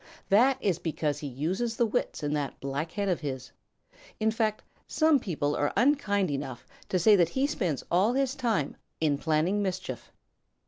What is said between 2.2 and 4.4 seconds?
in that black head of his. In